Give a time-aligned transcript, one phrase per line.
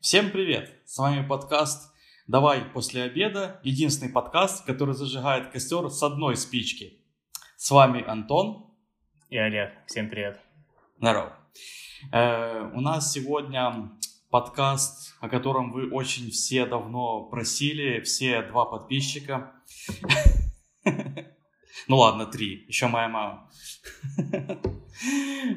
[0.00, 0.80] Всем привет!
[0.86, 1.92] С вами подкаст
[2.26, 3.60] «Давай после обеда».
[3.62, 7.04] Единственный подкаст, который зажигает костер с одной спички.
[7.58, 8.72] С вами Антон.
[9.28, 9.74] И Олег.
[9.86, 10.40] Всем привет.
[10.96, 11.38] Здорово.
[12.14, 13.90] Э, у нас сегодня
[14.30, 19.52] подкаст, о котором вы очень все давно просили, все два подписчика.
[21.90, 22.64] Ну ладно, три.
[22.68, 23.50] Еще моя мама.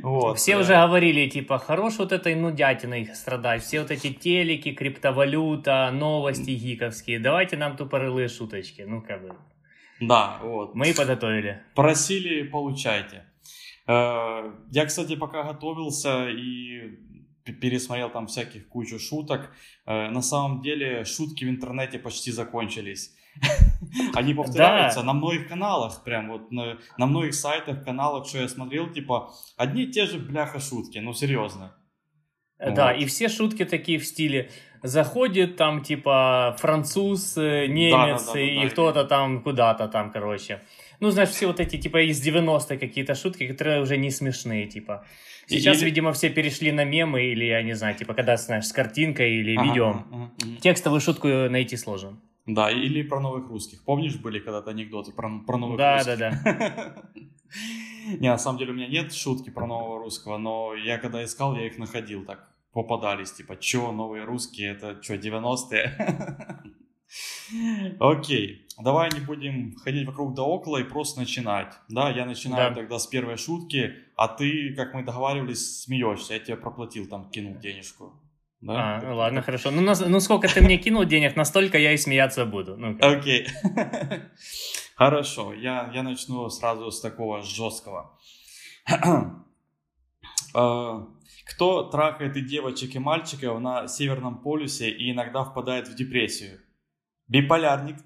[0.02, 0.40] Вот.
[0.40, 3.62] Все уже говорили, типа, хорош вот этой нудятиной страдать.
[3.62, 7.20] Все вот эти телеки, криптовалюта, новости гиковские.
[7.20, 8.82] Давайте нам тупорылые шуточки.
[8.82, 9.36] Ну, как бы.
[10.00, 10.76] Да, вот.
[10.76, 11.62] Мы и подготовили.
[11.76, 13.26] Просили, получайте.
[13.86, 16.98] Э, я, кстати, пока готовился и
[17.46, 19.52] пересмотрел там всяких кучу шуток.
[19.86, 23.16] Э, на самом деле шутки в интернете почти закончились.
[24.14, 25.06] Они повторяются да.
[25.08, 29.84] на многих каналах, прям вот на, на многих сайтах, каналах, что я смотрел, типа, одни
[29.84, 31.76] и те же бляха шутки, ну серьезно.
[32.60, 33.02] Да, вот.
[33.02, 34.50] и все шутки такие в стиле
[34.84, 40.12] заходит там типа француз, э, немец да, да, да, и да, кто-то там куда-то там,
[40.12, 40.62] короче.
[41.00, 45.06] Ну, знаешь, все вот эти, типа, из 90-х какие-то шутки, которые уже не смешные, типа.
[45.48, 45.86] Сейчас, или...
[45.86, 49.56] видимо, все перешли на мемы, или, я не знаю, типа, когда, знаешь, с картинкой или
[49.56, 49.90] ага, видео.
[49.90, 50.58] Ага, ага.
[50.62, 52.20] Текстовую шутку найти сложно.
[52.46, 53.84] Да, или про новых русских.
[53.84, 56.18] Помнишь, были когда-то анекдоты про, про новых да, русских?
[56.18, 57.04] Да, да, да.
[58.20, 61.56] Не, на самом деле у меня нет шутки про нового русского, но я когда искал,
[61.56, 62.50] я их находил так.
[62.74, 65.96] Попадались, типа, чё, новые русские, это чё, 90-е?
[68.00, 71.74] Окей, давай не будем ходить вокруг да около и просто начинать.
[71.90, 72.82] Да, я начинаю да.
[72.82, 76.34] тогда с первой шутки, а ты, как мы договаривались, смеешься.
[76.34, 78.14] Я тебе проплатил, там, кинул денежку.
[78.62, 78.98] Да?
[78.98, 79.46] А, так, ладно, так.
[79.46, 79.72] хорошо.
[79.72, 82.78] Ну, на, ну, сколько ты мне кинул денег, настолько я и смеяться буду.
[82.78, 83.48] Ну, Окей.
[84.96, 88.18] Хорошо, я, я начну сразу с такого жесткого.
[90.56, 91.08] А,
[91.46, 96.60] кто трахает и девочек, и мальчиков на Северном полюсе и иногда впадает в депрессию?
[97.28, 97.98] Биполярник.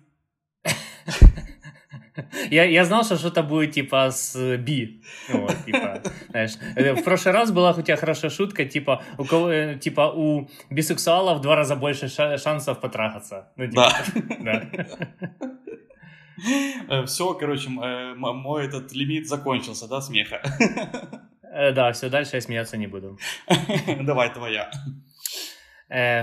[2.50, 5.02] Я, я знал, что что-то будет типа с би.
[5.30, 6.54] Вот, типа, знаешь.
[6.76, 10.50] Э, в прошлый раз была у тебя хорошая шутка, типа у кого, э, типа у
[10.70, 13.52] бисексуалов в два раза больше шансов потрахаться.
[13.56, 13.94] Ну, типа,
[14.40, 14.62] да.
[14.62, 14.98] да.
[16.90, 20.42] Э, все, короче, мой этот лимит закончился, да, смеха?
[21.74, 23.18] Да, все, дальше я смеяться не буду.
[24.02, 24.70] Давай, твоя.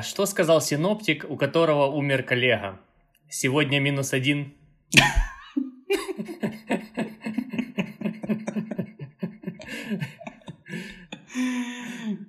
[0.03, 2.78] Что сказал синоптик, у которого умер коллега?
[3.28, 4.54] Сегодня минус один.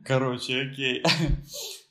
[0.05, 1.03] Короче, окей.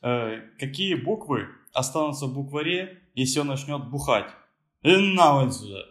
[0.02, 4.30] Э, какие буквы останутся в букваре, если он начнет бухать?
[4.82, 5.84] На вон сюда.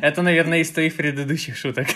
[0.00, 1.88] Это, наверное, из твоих предыдущих шуток.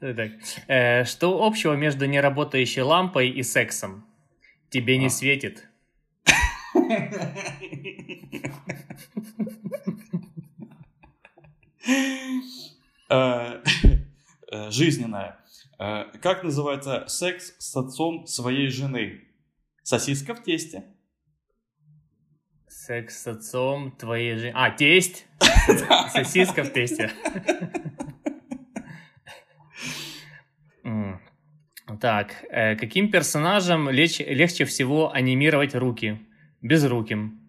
[0.00, 0.32] Так.
[0.66, 4.06] Э, что общего между неработающей лампой и сексом?
[4.70, 5.10] Тебе не а.
[5.10, 5.69] светит.
[13.08, 13.62] Э,
[14.52, 15.38] э, жизненная.
[15.78, 19.22] Э, как называется секс с отцом своей жены?
[19.82, 20.84] Сосиска в тесте.
[22.68, 24.52] Секс с отцом твоей жены.
[24.54, 25.26] А, тесть?
[26.12, 27.10] Сосиска в тесте.
[32.00, 36.20] Так, каким персонажем легче всего анимировать руки?
[36.62, 37.40] Безруким.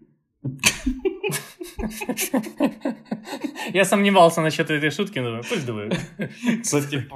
[3.73, 5.91] Я сомневался насчет этой шутки, но пусть думаю.
[6.61, 7.07] Кстати,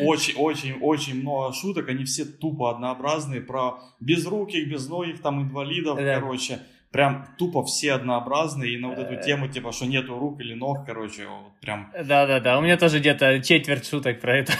[0.00, 6.14] очень-очень-очень много шуток, они все тупо однообразные, про безруких, безногих, там, инвалидов, да.
[6.14, 6.60] короче.
[6.90, 9.22] Прям тупо все однообразные, и на вот эту э.
[9.24, 11.90] тему, типа, что нету рук или ног, короче, вот прям...
[11.92, 14.52] Да-да-да, у меня тоже где-то четверть шуток про это.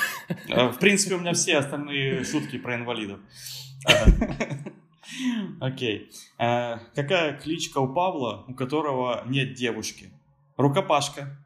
[0.49, 3.21] Э, в принципе, у меня все остальные шутки про инвалидов.
[5.61, 6.11] Окей.
[6.39, 6.81] Okay.
[6.95, 10.11] какая кличка у Павла, у которого нет девушки?
[10.57, 11.39] Рукопашка.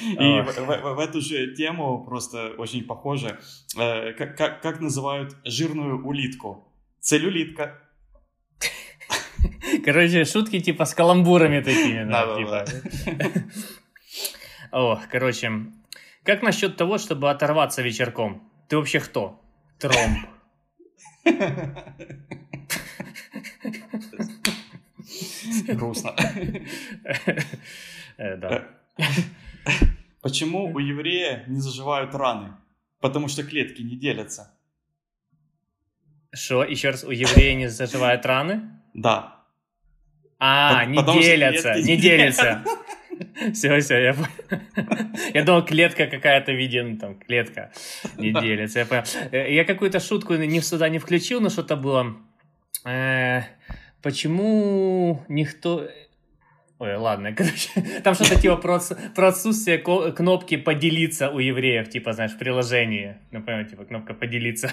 [0.00, 3.38] И в, в, в эту же тему просто очень похоже.
[3.76, 6.72] Э, как, как, как называют жирную улитку?
[7.00, 7.82] Целлюлитка.
[9.84, 12.04] Короче, шутки типа с каламбурами такими.
[12.04, 12.64] Да, типа.
[14.72, 15.72] О, короче,
[16.28, 18.42] как насчет того, чтобы оторваться вечерком?
[18.68, 19.40] Ты вообще кто?
[19.78, 20.28] Тромб.
[25.68, 26.14] Грустно.
[28.18, 28.68] Э, да.
[30.20, 32.56] Почему у еврея не заживают раны?
[33.00, 34.54] Потому что клетки не делятся.
[36.34, 36.62] Что?
[36.62, 38.68] Еще раз, у еврея не заживают раны?
[38.92, 39.46] Да.
[40.38, 42.62] А, не делятся, не делятся.
[43.52, 44.16] Все, все, я
[45.34, 47.70] Я думал, клетка какая-то виден, там, клетка
[48.16, 48.80] не делится.
[48.80, 49.04] Я, понял.
[49.32, 52.16] Э, я какую-то шутку не сюда не включил, но что-то было.
[52.84, 53.42] Э,
[54.02, 55.88] почему никто...
[56.80, 57.70] Ой, ладно, короче,
[58.04, 58.80] там что-то типа про,
[59.14, 63.16] про отсутствие кнопки поделиться у евреев, типа, знаешь, в приложении.
[63.32, 64.72] Ну, понимаете, типа, кнопка поделиться.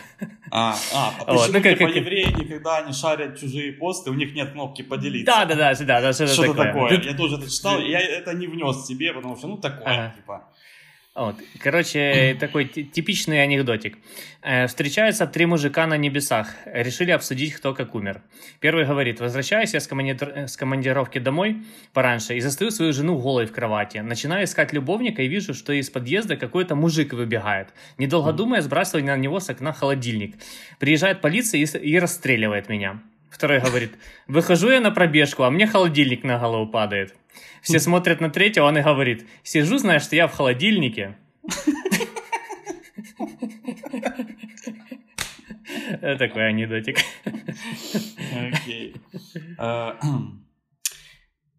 [0.51, 1.95] А, а, а вот, почему, ну, как, типа, как...
[1.95, 5.25] евреи никогда не шарят чужие посты, у них нет кнопки поделиться?
[5.25, 6.89] Да, да, да, да, да что-то, что такое.
[6.89, 7.01] такое.
[7.01, 10.13] Я тоже это читал, я это не внес себе, потому что, ну, такое, ага.
[10.15, 10.43] типа.
[11.15, 11.35] Вот.
[11.59, 13.97] Короче, такой типичный анекдотик.
[14.41, 16.53] Э, встречаются три мужика на небесах.
[16.65, 18.21] Решили обсудить, кто как умер.
[18.59, 20.45] Первый говорит, возвращаюсь я с, командир...
[20.45, 21.63] с командировки домой
[21.93, 23.99] пораньше и застаю свою жену голой в кровати.
[23.99, 27.69] Начинаю искать любовника и вижу, что из подъезда какой-то мужик выбегает.
[27.97, 30.35] Недолго думая, сбрасываю на него с окна холодильник.
[30.79, 33.01] Приезжает полиция и, и расстреливает меня.
[33.35, 33.91] Второй говорит,
[34.27, 37.13] выхожу я на пробежку, а мне холодильник на голову падает.
[37.61, 41.17] Все смотрят на третьего, он и говорит, сижу, знаешь, что я в холодильнике.
[45.99, 46.97] Такой анекдотик.
[49.57, 49.99] А,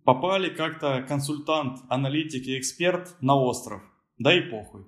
[0.02, 3.82] попали как-то консультант, аналитик и эксперт на остров.
[4.16, 4.86] Да и похуй.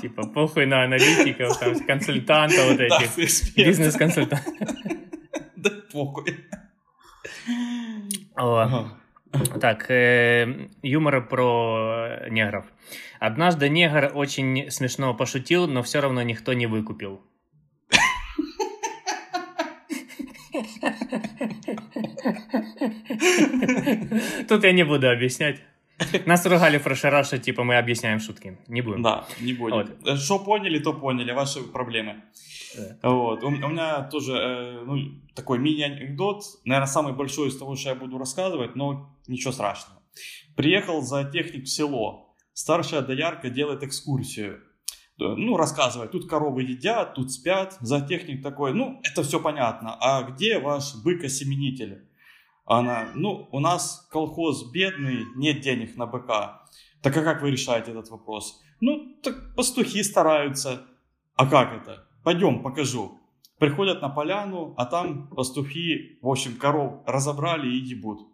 [0.00, 3.56] Типа похуй на аналитиков, там, консультантов вот этих.
[3.56, 4.46] Бизнес-консультантов.
[5.56, 6.36] Да похуй.
[9.60, 12.64] Так, э, юмор про негров.
[13.18, 17.20] Однажды негр очень смешно пошутил, но все равно никто не выкупил.
[24.48, 25.60] Тут я не буду объяснять.
[26.26, 28.58] Нас ругали в прошлый раз, что типа мы объясняем шутки.
[28.68, 29.02] Не будем.
[29.02, 29.76] Да, не будем.
[29.76, 30.18] Вот.
[30.18, 31.32] Что поняли, то поняли.
[31.32, 32.22] Ваши проблемы.
[32.76, 33.10] Да.
[33.10, 33.42] Вот.
[33.42, 34.96] У, у меня тоже э, ну,
[35.34, 36.42] такой мини-анекдот.
[36.64, 40.00] Наверное, самый большой из того, что я буду рассказывать, но ничего страшного.
[40.56, 42.34] Приехал за техник в село.
[42.52, 44.60] Старшая доярка делает экскурсию.
[45.18, 47.76] Ну, рассказывает, тут коровы едят, тут спят.
[47.80, 49.96] За техник такой, ну, это все понятно.
[50.00, 52.08] А где ваш бык-осеменитель?
[52.64, 56.62] Она, ну, у нас колхоз бедный, нет денег на быка.
[57.02, 58.60] Так а как вы решаете этот вопрос?
[58.80, 60.82] Ну, так пастухи стараются.
[61.34, 62.06] А как это?
[62.22, 63.18] Пойдем, покажу.
[63.58, 68.26] Приходят на поляну, а там пастухи, в общем, коров разобрали и ебут.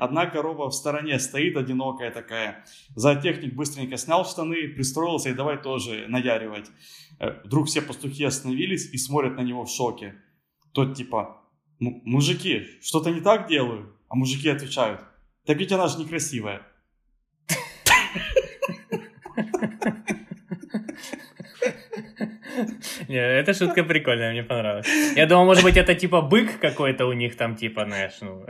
[0.00, 2.64] Одна корова в стороне стоит, одинокая такая.
[2.96, 6.70] Зоотехник быстренько снял штаны, пристроился и давай тоже наяривать.
[7.18, 10.14] Э, вдруг все пастухи остановились и смотрят на него в шоке.
[10.72, 11.41] Тот типа,
[11.82, 13.96] мужики, что-то не так делаю?
[14.08, 15.00] А мужики отвечают,
[15.46, 16.62] так ведь она же некрасивая.
[23.08, 24.86] Не, эта шутка прикольная, мне понравилась.
[25.16, 28.46] Я думал, может быть, это типа бык какой-то у них там, типа, знаешь, ну...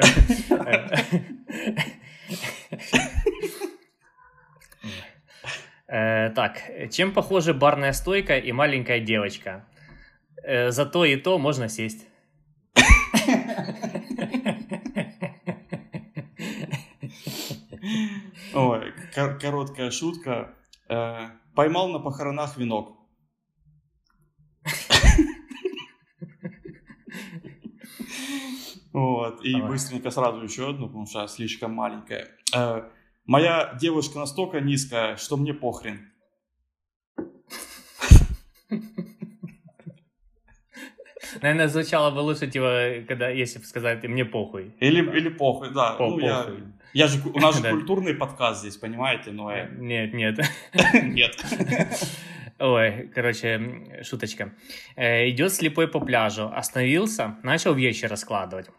[5.89, 6.59] Э, так,
[6.91, 9.67] чем похожи барная стойка и маленькая девочка?
[10.43, 12.07] Э, за то и то можно сесть.
[18.55, 20.55] Ой, короткая шутка.
[20.89, 22.99] Э, поймал на похоронах венок.
[28.93, 29.69] Вот, и Давай.
[29.71, 32.29] быстренько сразу еще одну, потому что слишком маленькая.
[32.55, 32.91] Э,
[33.25, 36.13] моя девушка настолько низкая, что мне похрен.
[41.41, 44.75] Наверное, звучало бы лучше, типа, когда, если бы сказать, мне похуй.
[44.79, 45.95] Или, или похуй, да.
[45.95, 46.25] По, ну, похуй.
[46.25, 46.47] Я,
[46.93, 49.31] я же, у нас же культурный подкаст здесь, понимаете?
[49.31, 49.53] Но.
[49.79, 50.39] Нет, нет.
[51.03, 51.37] Нет.
[52.59, 54.55] Ой, короче, шуточка.
[54.97, 58.71] Э, идет слепой по пляжу, остановился, начал вещи раскладывать.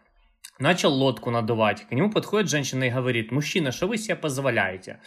[0.58, 1.86] Начал лодку надувать.
[1.88, 5.00] К нему подходит женщина и говорит, мужчина, что вы себе позволяете?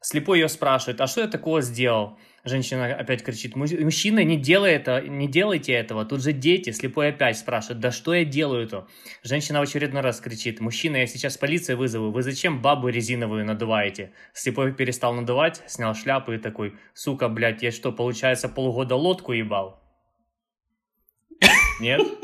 [0.00, 2.18] Слепой ее спрашивает, а что я такого сделал?
[2.44, 6.70] Женщина опять кричит, мужчина, не делай это, не делайте этого, тут же дети.
[6.70, 8.88] Слепой опять спрашивает, да что я делаю-то?
[9.22, 14.10] Женщина в очередной раз кричит, мужчина, я сейчас полицию вызову, вы зачем бабу резиновую надуваете?
[14.32, 19.80] Слепой перестал надувать, снял шляпу и такой, сука, блядь, я что, получается, полгода лодку ебал?
[21.80, 22.00] Нет?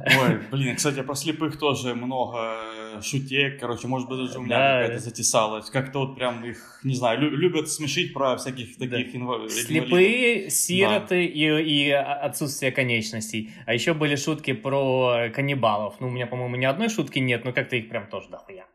[0.00, 2.58] Ой, блин, кстати, про слепых тоже много
[2.96, 5.70] э, шутек, короче, может быть, даже у меня да, какая-то затесалась.
[5.70, 9.18] Как-то вот прям их, не знаю, любят смешить про всяких таких да.
[9.18, 9.52] инвалидов.
[9.52, 11.60] Слепые, сироты да.
[11.60, 13.50] и, и отсутствие конечностей.
[13.66, 15.94] А еще были шутки про каннибалов.
[16.00, 18.66] Ну, у меня, по-моему, ни одной шутки нет, но как-то их прям тоже дохуя.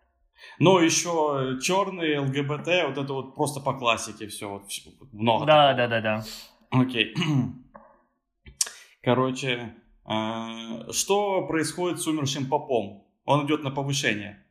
[0.59, 4.63] Но еще черные, ЛГБТ, вот это вот просто по классике все, вот,
[5.11, 5.45] много.
[5.45, 5.87] Да, такого.
[5.87, 6.23] да, да, да.
[6.71, 7.13] Окей.
[9.03, 13.07] Короче, э, что происходит с умершим попом?
[13.25, 14.45] Он идет на повышение.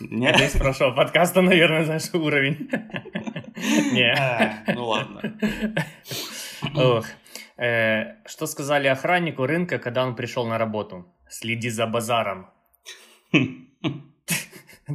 [0.00, 0.34] Нет?
[0.34, 2.68] Это из прошлого подкаста, наверное, знаешь, уровень.
[3.92, 4.12] Не.
[4.12, 5.38] А, ну ладно.
[6.74, 7.06] Ох.
[7.56, 11.06] Э, что сказали охраннику рынка, когда он пришел на работу?
[11.28, 12.50] Следи за базаром.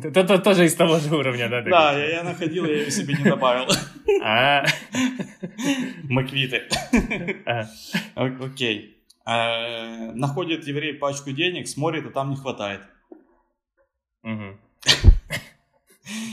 [0.04, 1.62] Это тоже из того же уровня, да?
[1.62, 3.68] Да, я находил, я ее себе не добавил.
[4.24, 4.66] А.
[6.04, 6.64] Маквиты.
[8.16, 9.04] Окей.
[9.26, 12.82] А, находит еврей пачку денег, смотрит, а там не хватает.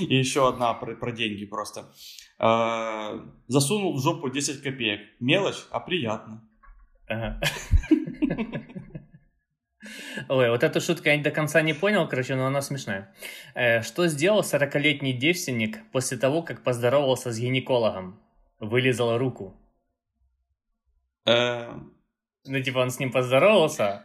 [0.00, 1.92] И еще одна про, про деньги просто.
[2.38, 5.00] Э, засунул в жопу 10 копеек.
[5.20, 6.48] Мелочь, а приятно.
[7.08, 7.40] Ага.
[10.28, 13.12] Ой, вот эту шутку я до конца не понял, короче, но она смешная.
[13.54, 18.20] Э, что сделал 40-летний девственник после того, как поздоровался с гинекологом?
[18.60, 19.54] Вылезал руку.
[21.26, 21.72] Э...
[22.46, 24.04] Ну, типа, он с ним поздоровался,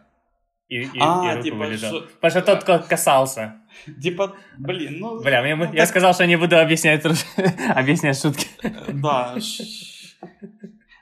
[0.70, 1.90] и, и, а, и руку типа, вылезал.
[1.90, 2.08] Что...
[2.22, 3.62] Потому что тот кот касался.
[4.02, 5.22] Типа, блин, ну...
[5.22, 5.88] Бля, я, ну, я так...
[5.88, 7.04] сказал, что не буду объяснять,
[7.76, 8.48] объяснять шутки.
[8.94, 9.36] Да.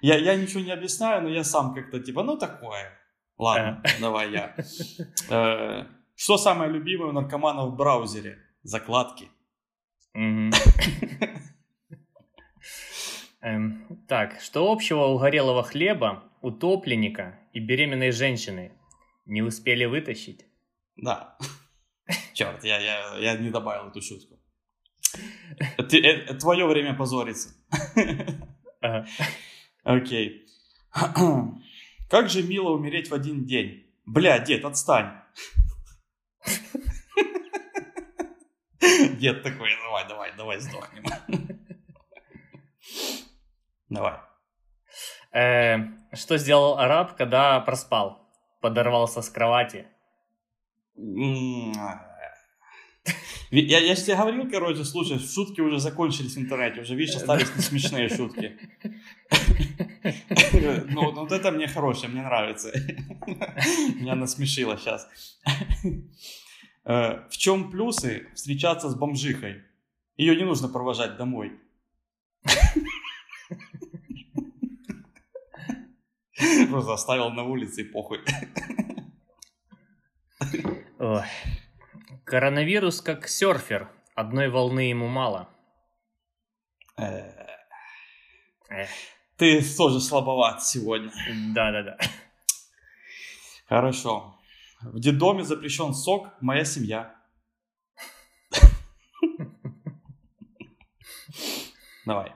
[0.01, 2.97] Я, я ничего не объясняю, но я сам как-то типа, ну такое.
[3.37, 4.55] Ладно, давай я.
[5.29, 8.39] Э, что самое любимое у наркоманов в браузере?
[8.63, 9.29] Закладки.
[13.41, 18.71] Эм, так, что общего у горелого хлеба, утопленника и беременной женщины?
[19.25, 20.45] Не успели вытащить?
[20.95, 21.37] Да.
[22.33, 24.39] Черт, я, я, я не добавил эту шутку.
[25.89, 27.49] Ты, э, твое время позориться.
[29.83, 30.47] Окей.
[32.09, 33.85] Как же мило умереть в один день.
[34.05, 35.21] Бля, дед, отстань.
[38.79, 41.03] Дед такой, давай, давай, давай сдохнем.
[43.89, 44.19] Давай.
[45.31, 45.77] Э,
[46.13, 48.29] что сделал араб, когда проспал?
[48.61, 49.87] Подорвался с кровати.
[53.51, 57.55] Я, я же тебе говорил, короче, слушай, шутки уже закончились в интернете, уже, видишь, остались
[57.55, 58.57] не смешные шутки.
[60.89, 62.71] Ну, вот это мне хорошее, мне нравится.
[63.95, 65.07] Меня насмешило сейчас.
[66.89, 69.63] Э, в чем плюсы встречаться с бомжихой?
[70.15, 71.51] Ее не нужно провожать домой.
[76.69, 78.19] Просто оставил на улице и похуй.
[80.99, 81.23] Ой.
[82.27, 83.89] Коронавирус как серфер.
[84.13, 85.47] Одной волны ему мало.
[86.97, 87.31] Э.
[89.37, 91.09] Ты тоже слабоват сегодня.
[91.55, 91.97] Да-да-да.
[93.69, 94.35] Хорошо.
[94.81, 97.15] В детдоме запрещен сок «Моя семья».
[102.05, 102.33] Давай.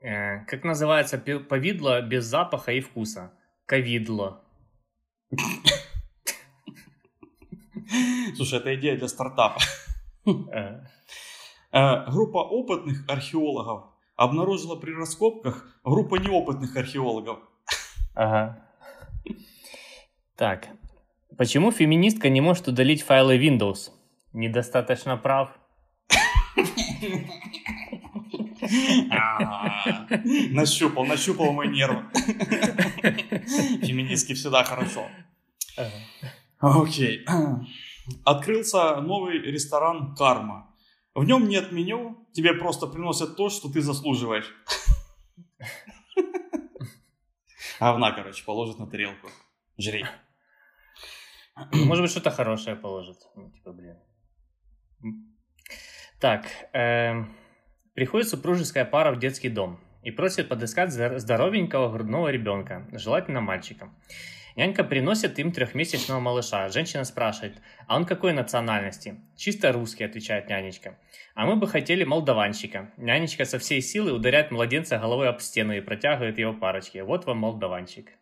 [0.00, 3.32] Э, как называется повидло без запаха и вкуса?
[3.66, 4.42] Ковидло.
[8.36, 9.60] Слушай, это идея для стартапа.
[10.26, 10.80] Э.
[11.72, 13.84] Э, группа опытных археологов
[14.16, 17.38] обнаружила при раскопках группу неопытных археологов.
[18.14, 18.58] Ага.
[20.36, 20.68] Так.
[21.36, 23.90] Почему феминистка не может удалить файлы Windows?
[24.32, 25.50] Недостаточно прав.
[30.50, 32.02] Нащупал, нащупал мой нерв.
[33.82, 35.06] Феминистки всегда хорошо.
[36.58, 37.24] Окей.
[38.24, 40.74] Открылся новый ресторан «Карма».
[41.14, 44.52] В нем нет меню, тебе просто приносят то, что ты заслуживаешь.
[47.80, 49.28] Говна, короче, положит на тарелку.
[49.78, 50.04] Жри.
[51.72, 53.16] Может быть, что-то хорошее положит.
[53.34, 53.96] Ну, типа, блин.
[56.20, 57.24] Так, э,
[57.94, 63.90] приходит супружеская пара в детский дом и просит подыскать здоровенького грудного ребенка, желательно мальчика.
[64.56, 66.70] Нянька приносит им трехмесячного малыша.
[66.70, 69.20] Женщина спрашивает, а он какой национальности?
[69.36, 70.98] Чисто русский, отвечает нянечка.
[71.34, 72.90] А мы бы хотели молдаванщика.
[72.96, 77.04] Нянечка со всей силы ударяет младенца головой об стену и протягивает его парочке.
[77.04, 78.12] Вот вам молдаванщик.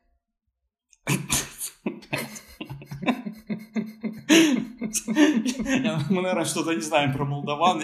[5.06, 7.82] Мы, наверное, что-то не знаем про молдаван.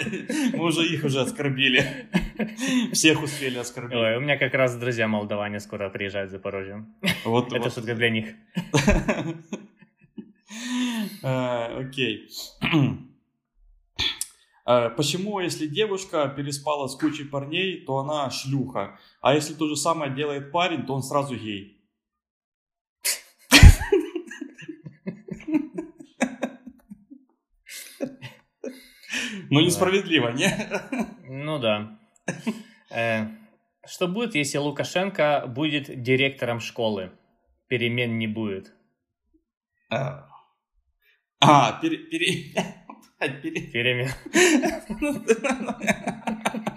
[0.53, 2.09] Мы уже их уже оскорбили.
[2.93, 3.97] Всех успели оскорбить.
[3.97, 6.87] Ой, у меня как раз друзья молдаване скоро приезжают в Запорожье.
[7.25, 7.75] Вот, Это вот.
[7.75, 8.27] шутка для них.
[11.23, 12.29] А, окей.
[14.67, 18.99] А, почему, если девушка переспала с кучей парней, то она шлюха?
[19.21, 21.80] А если то же самое делает парень, то он сразу гей?
[29.51, 30.49] Ну, несправедливо, не?
[31.25, 31.99] Ну да.
[32.91, 33.27] Э,
[33.87, 37.11] Что будет, если Лукашенко будет директором школы?
[37.67, 38.73] Перемен не будет.
[39.91, 40.29] А,
[41.41, 41.99] а пере...
[41.99, 42.55] пере...
[43.73, 44.11] Перемен.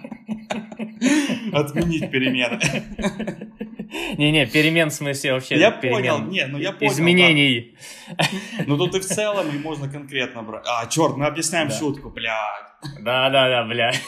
[1.52, 2.60] Отменить перемены.
[4.18, 5.56] Не-не, перемен в смысле вообще.
[5.56, 5.96] Я перемен.
[5.96, 6.92] понял, не, ну я понял.
[6.92, 7.76] Изменений.
[8.08, 8.24] Да.
[8.66, 10.64] Ну тут и в целом и можно конкретно брать.
[10.66, 11.74] А, черт, мы объясняем да.
[11.74, 12.34] шутку, блядь.
[13.00, 14.02] Да-да-да, блядь.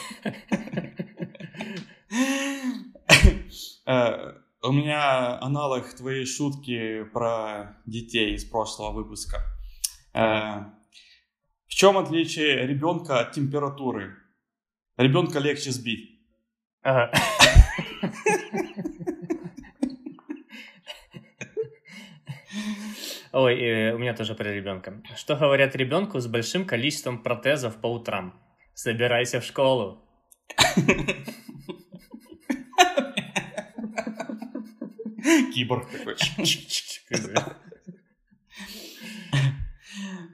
[3.85, 9.37] Э, у меня аналог твоей шутки про детей из прошлого выпуска.
[10.13, 10.65] Э,
[11.67, 14.17] в чем отличие ребенка от температуры?
[14.97, 16.16] Ребенка легче сбить.
[16.87, 17.11] Ага.
[23.33, 25.03] Ой, э, у меня тоже про ребенка.
[25.17, 28.41] Что говорят ребенку с большим количеством протезов по утрам?
[28.73, 30.01] Собирайся в школу.
[35.53, 36.15] Киборг такой.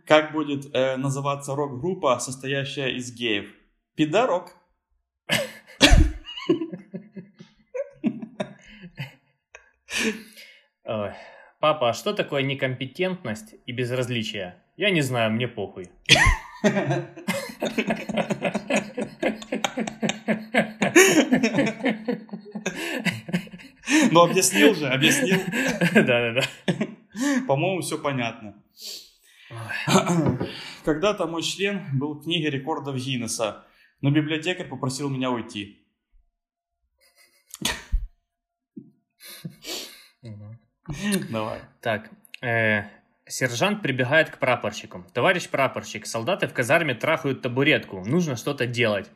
[0.06, 3.48] Как будет э, называться рок-группа, состоящая из геев?
[3.96, 4.54] Пидорок.
[10.86, 11.14] Ой.
[11.64, 14.62] Папа, а что такое некомпетентность и безразличие?
[14.76, 15.90] Я не знаю, мне похуй.
[24.12, 25.40] Ну, объяснил же, объяснил.
[25.94, 26.42] Да-да-да.
[27.48, 28.62] По-моему, все понятно.
[30.84, 33.66] Когда-то мой член был в книге рекордов Гиннесса,
[34.02, 35.88] но библиотекарь попросил меня уйти.
[41.30, 41.60] Давай.
[41.82, 42.10] Так,
[42.42, 42.84] э,
[43.26, 45.06] сержант прибегает к прапорщику.
[45.14, 48.04] Товарищ прапорщик, солдаты в казарме трахают табуретку.
[48.06, 49.10] Нужно что-то делать.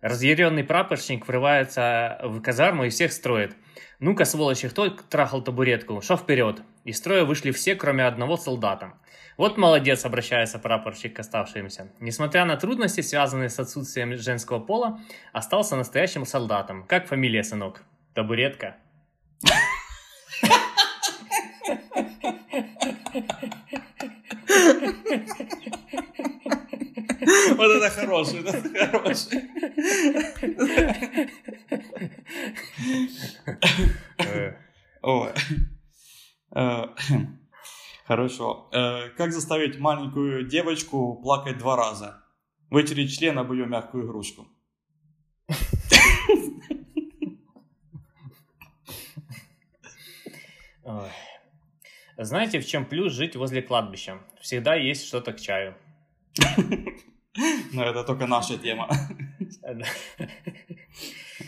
[0.00, 3.54] Разъяренный прапорщик врывается в казарму и всех строит.
[3.98, 6.00] Ну-ка, сволочи, кто трахал табуретку?
[6.00, 6.62] Шо вперед.
[6.84, 8.94] Из строя вышли все, кроме одного солдата.
[9.36, 11.92] Вот молодец, обращается прапорщик к оставшимся.
[12.00, 15.00] Несмотря на трудности, связанные с отсутствием женского пола,
[15.32, 16.84] остался настоящим солдатом.
[16.86, 17.82] Как фамилия, сынок?
[18.14, 18.76] Табуретка.
[27.56, 29.42] Вот это хороший, это хороший.
[35.02, 35.30] Ой.
[36.54, 36.86] Э,
[38.04, 38.68] хорошо.
[38.72, 42.24] Э, как заставить маленькую девочку плакать два раза?
[42.70, 44.46] Вытереть член об ее мягкую игрушку.
[52.16, 54.18] Знаете, в чем плюс жить возле кладбища?
[54.40, 55.74] Всегда есть что-то к чаю.
[57.72, 58.88] Но это только наша тема.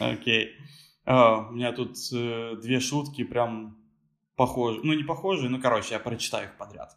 [0.00, 0.56] Окей.
[1.04, 3.76] А, у меня тут э, две шутки прям
[4.36, 4.82] похожие.
[4.84, 6.96] Ну, не похожие, ну, короче, я прочитаю их подряд.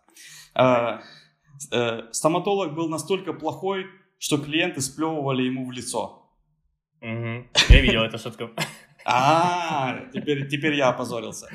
[0.54, 1.02] А,
[1.72, 3.88] э, стоматолог был настолько плохой,
[4.20, 6.22] что клиенты сплевывали ему в лицо.
[7.02, 8.50] Я видел эту шутку.
[9.08, 11.48] А, теперь, теперь я опозорился.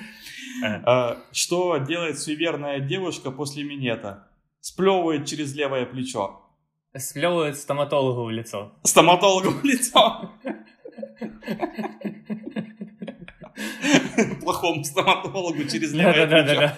[0.62, 4.28] А, что делает суеверная девушка после минета?
[4.60, 6.49] Сплевывает через левое плечо.
[6.96, 8.72] Сплевывает стоматологу в лицо.
[8.82, 10.32] Стоматологу в лицо.
[14.40, 16.72] Плохому стоматологу через левое плечо.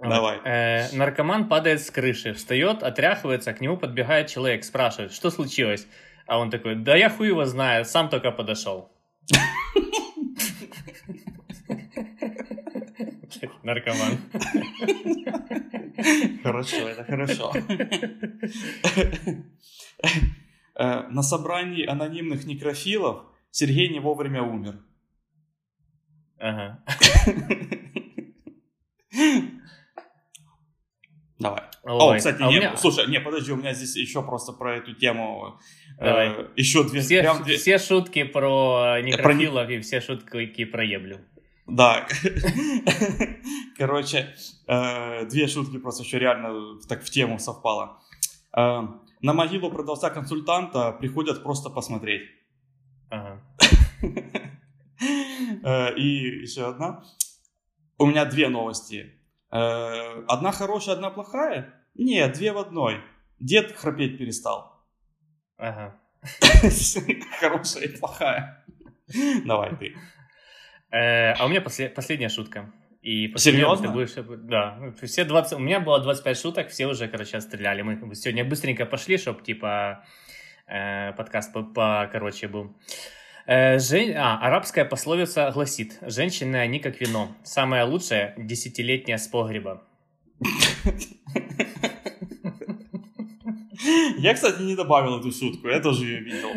[0.00, 0.38] Давай.
[0.44, 5.86] Э, наркоман падает с крыши, встает, отряхивается, к нему подбегает человек, спрашивает, что случилось?
[6.26, 8.90] А он такой, да я хуй его знаю, сам только подошел.
[13.66, 14.18] Наркоман.
[16.44, 17.52] Хорошо, это хорошо.
[20.78, 24.78] Э, на собрании анонимных некрофилов Сергей не вовремя умер.
[26.38, 26.84] Ага.
[31.38, 31.62] Давай.
[31.82, 32.76] Ой, О, кстати, а не, меня...
[32.76, 35.58] слушай, не, подожди, у меня здесь еще просто про эту тему.
[35.98, 36.28] Давай.
[36.28, 37.56] Э, еще две, все, прям две...
[37.56, 39.74] все шутки про некрофилов про...
[39.74, 41.20] и все шутки про еблю.
[41.66, 42.06] Да.
[43.76, 44.34] Короче,
[44.66, 48.00] э, две шутки просто еще реально так в тему совпало.
[48.56, 48.82] Э,
[49.20, 52.22] на могилу продавца-консультанта приходят просто посмотреть.
[53.10, 53.42] Ага.
[55.62, 57.04] Э, и еще одна.
[57.98, 59.12] У меня две новости.
[59.50, 61.74] Одна хорошая, одна плохая?
[61.94, 63.02] Нет, две в одной.
[63.38, 64.82] Дед храпеть перестал.
[65.58, 66.00] Ага.
[67.40, 68.64] Хорошая и плохая.
[69.44, 69.96] Давай ты.
[70.90, 72.72] Э, а у меня последняя шутка.
[73.02, 73.88] И Серьезно?
[73.88, 74.14] Ты будешь...
[74.48, 74.92] Да.
[75.02, 75.54] Все 20...
[75.54, 77.82] У меня было 25 шуток, все уже, короче, стреляли.
[77.82, 80.04] Мы сегодня быстренько пошли, чтобы, типа,
[80.66, 82.76] Э, подкаст по, по короче был.
[83.46, 84.16] Э, жен...
[84.16, 89.84] А, арабская пословица гласит, женщины они как вино, самое лучшее десятилетнее с погреба.
[94.18, 96.48] Я, кстати, не добавил эту шутку, я тоже ее видел.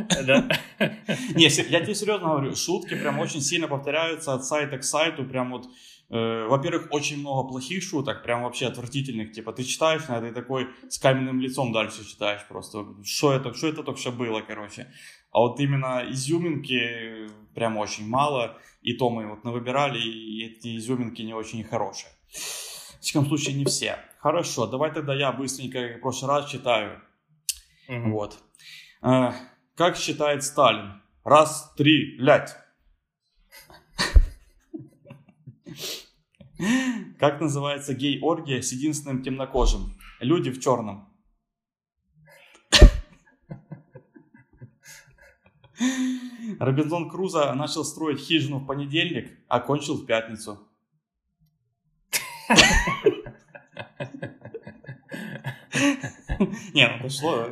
[1.36, 5.52] Не, я тебе серьезно говорю, шутки прям очень сильно повторяются от сайта к сайту, прям
[5.52, 5.68] вот
[6.12, 9.32] Э, во-первых, очень много плохих шуток, прям вообще отвратительных.
[9.32, 12.86] Типа, ты читаешь на этой такой с каменным лицом дальше читаешь просто.
[13.04, 14.92] Что это, что это только что было, короче.
[15.32, 18.58] А вот именно изюминки прям очень мало.
[18.82, 22.12] И то мы вот навыбирали, и эти изюминки не очень хорошие.
[22.30, 24.00] В всяком случае, не все.
[24.18, 27.02] Хорошо, давай тогда я быстренько, как в прошлый раз, читаю.
[27.90, 28.12] Угу.
[28.12, 28.38] Вот.
[29.02, 29.32] Э,
[29.76, 31.02] как считает Сталин?
[31.24, 32.56] Раз, три, лять.
[37.20, 39.98] Как называется гей-оргия с единственным темнокожим?
[40.20, 41.10] Люди в черном.
[46.60, 50.69] Робинзон Крузо начал строить хижину в понедельник, а кончил в пятницу.
[56.74, 57.48] Не, ну пошло.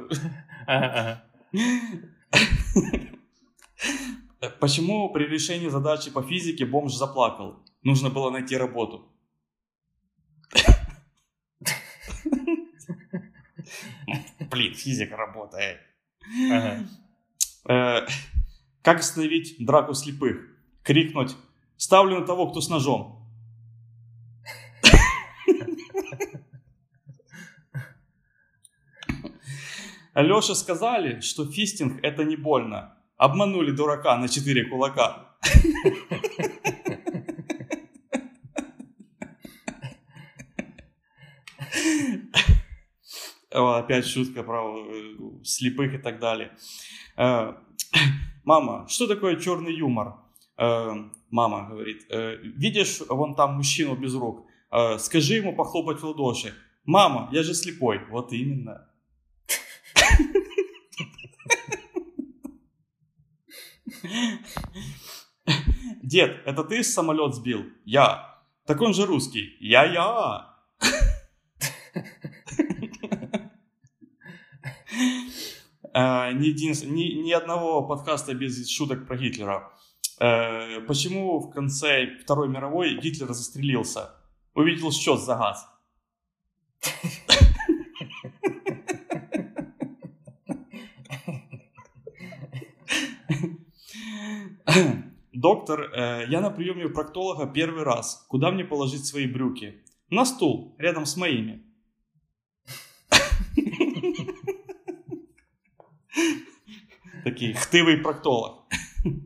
[4.59, 7.63] Почему при решении задачи по физике бомж заплакал?
[7.83, 9.11] Нужно было найти работу.
[14.51, 15.79] Блин, физика работает.
[17.69, 18.07] Э,
[18.81, 20.37] как остановить драку слепых?
[20.83, 21.35] Крикнуть
[21.75, 23.16] «Ставлю на того, кто с ножом».
[30.21, 32.97] Леша сказали, что фистинг это не больно.
[33.17, 35.37] Обманули дурака на четыре кулака.
[43.51, 46.51] Опять шутка про э, слепых и так далее.
[47.15, 47.53] Э,
[48.43, 50.15] мама, что такое черный юмор?
[50.57, 50.93] Э,
[51.29, 52.07] мама говорит,
[52.55, 54.47] видишь вон там мужчину без рук?
[54.97, 56.53] Скажи ему похлопать в ладоши.
[56.85, 57.99] Мама, я же слепой.
[58.09, 58.86] Вот именно.
[66.03, 67.65] Дед, это ты самолет сбил?
[67.85, 68.37] Я.
[68.65, 69.55] Так он же русский.
[69.59, 70.53] Я-я.
[75.93, 79.71] Ни, ни одного подкаста без шуток про Гитлера.
[80.19, 84.11] Э, почему в конце Второй мировой Гитлер застрелился?
[84.53, 85.67] Увидел счет за газ.
[95.33, 98.25] Доктор, э, я на приеме у проктолога первый раз.
[98.29, 99.83] Куда мне положить свои брюки?
[100.09, 101.63] На стул, рядом с моими.
[107.23, 108.63] Такие хтывый проктолог.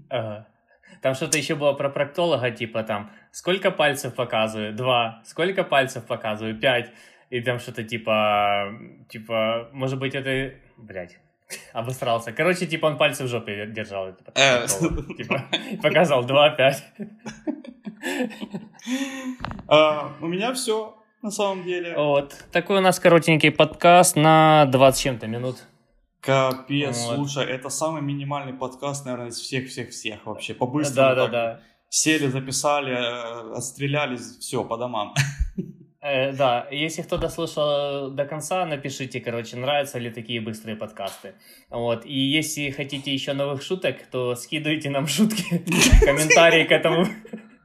[0.10, 4.76] Там что-то еще было про проктолога, типа там, сколько пальцев показываю?
[4.76, 5.22] Два.
[5.26, 6.60] Сколько пальцев показываю?
[6.60, 6.92] Пять.
[7.30, 8.74] И там что-то типа,
[9.10, 11.18] типа, может быть это, блядь,
[11.74, 12.32] обосрался.
[12.32, 14.14] Короче, типа он пальцы в жопе держал.
[14.14, 14.68] Типа, э.
[15.18, 15.46] типа
[15.82, 16.84] показал два, пять.
[19.68, 21.96] А, у меня все на самом деле.
[21.96, 22.36] Вот.
[22.52, 25.58] Такой у нас коротенький подкаст на 20 чем-то минут.
[26.20, 27.16] Капец, вот.
[27.16, 30.54] слушай, это самый минимальный подкаст, наверное, из всех-всех-всех вообще.
[30.54, 31.60] По-быстрому да, да, да.
[31.90, 35.16] сели, записали, э, отстрелялись, все, по домам.
[36.02, 41.36] Э, да, если кто дослушал до конца, напишите, короче, нравятся ли такие быстрые подкасты.
[41.70, 42.06] Вот.
[42.06, 45.64] И если хотите еще новых шуток, то скидывайте нам шутки,
[46.06, 47.06] комментарии к этому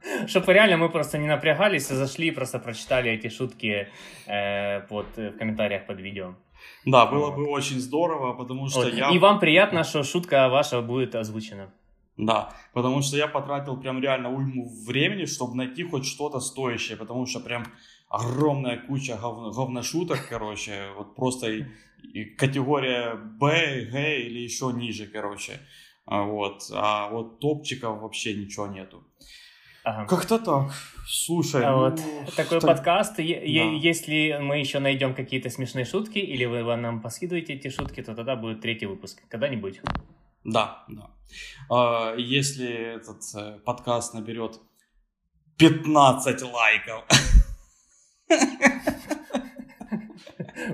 [0.27, 3.87] чтобы реально мы просто не напрягались, а зашли и просто прочитали эти шутки
[4.27, 6.35] э, под, э, в комментариях под видео.
[6.85, 8.93] Да, было бы очень здорово, потому что вот.
[8.93, 9.09] я...
[9.11, 11.69] И вам приятно, что шутка ваша будет озвучена.
[12.17, 17.27] Да, потому что я потратил прям реально уйму времени, чтобы найти хоть что-то стоящее, потому
[17.27, 17.65] что прям
[18.09, 19.55] огромная куча гов...
[19.55, 21.65] говношуток, короче, вот просто и,
[22.01, 25.59] и категория Б, Г или еще ниже, короче,
[26.05, 29.03] а вот, а вот топчиков вообще ничего нету.
[29.83, 30.05] Ага.
[30.05, 30.71] Как-то так.
[31.07, 32.01] Слушай, а ну, вот
[32.35, 32.67] такой что...
[32.67, 33.17] подкаст.
[33.17, 33.23] Да.
[33.23, 38.35] Если мы еще найдем какие-то смешные шутки, или вы нам поскидываете эти шутки, то тогда
[38.35, 39.81] будет третий выпуск когда-нибудь.
[40.47, 41.11] Да, да.
[41.69, 44.61] А, если этот э, подкаст наберет
[45.57, 47.03] 15 лайков.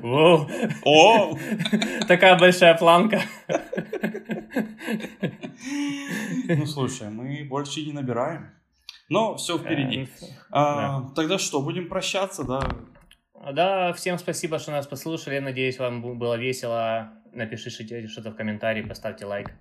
[0.02, 0.48] Воу.
[0.86, 1.38] О!
[2.08, 3.24] Такая большая планка.
[6.48, 8.52] Ну, слушай, мы больше не набираем.
[9.10, 10.04] Но все впереди.
[10.22, 11.10] Э, а, да.
[11.16, 12.62] Тогда что, будем прощаться, да?
[13.54, 15.40] Да, всем спасибо, что нас послушали.
[15.40, 19.52] Надеюсь, вам было весело напишите что-то в комментарии, поставьте лайк.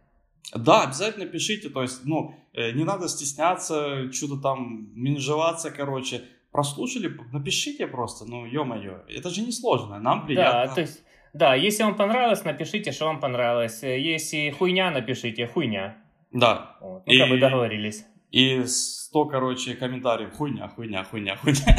[0.54, 6.22] Да, обязательно пишите, то есть, ну, э, не надо стесняться, что-то там менжеваться, короче.
[6.50, 10.66] Прослушали, напишите просто, ну, ё-моё, это же не сложно, нам приятно.
[10.66, 13.82] Да, то есть, да, если вам понравилось, напишите, что вам понравилось.
[13.82, 15.96] Если хуйня, напишите, хуйня.
[16.30, 16.76] Да.
[16.80, 17.06] Вот.
[17.06, 18.04] Ну, и, как бы договорились.
[18.30, 21.76] И 100, короче, комментариев, хуйня, хуйня, хуйня, хуйня.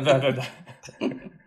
[0.00, 0.44] Да-да-да.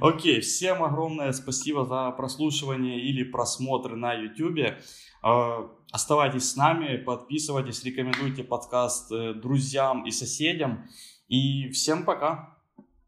[0.00, 4.76] Окей, всем огромное спасибо за прослушивание или просмотр на YouTube.
[5.22, 10.88] А, оставайтесь с нами, подписывайтесь, рекомендуйте подкаст э, друзьям и соседям.
[11.28, 12.56] И всем пока.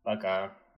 [0.03, 0.60] Пока.